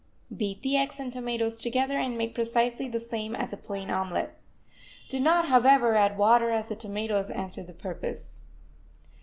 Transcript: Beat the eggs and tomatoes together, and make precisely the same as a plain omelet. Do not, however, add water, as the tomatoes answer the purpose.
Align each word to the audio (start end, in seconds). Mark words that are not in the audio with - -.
Beat 0.35 0.63
the 0.63 0.77
eggs 0.77 0.99
and 0.99 1.13
tomatoes 1.13 1.61
together, 1.61 1.99
and 1.99 2.17
make 2.17 2.33
precisely 2.33 2.87
the 2.89 2.99
same 2.99 3.35
as 3.35 3.53
a 3.53 3.55
plain 3.57 3.91
omelet. 3.91 4.33
Do 5.09 5.19
not, 5.19 5.45
however, 5.49 5.93
add 5.93 6.17
water, 6.17 6.49
as 6.49 6.69
the 6.69 6.75
tomatoes 6.75 7.29
answer 7.29 7.61
the 7.61 7.73
purpose. 7.73 8.41